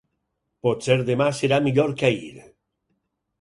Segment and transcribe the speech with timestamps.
[0.67, 2.33] Potser demà serà millor que ahir.